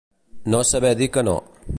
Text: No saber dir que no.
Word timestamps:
No 0.53 0.61
saber 0.69 0.95
dir 1.03 1.11
que 1.19 1.23
no. 1.29 1.37